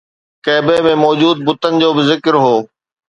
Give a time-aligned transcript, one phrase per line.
[0.45, 2.55] ڪعبي ۾ موجود بتن جو به ذڪر هو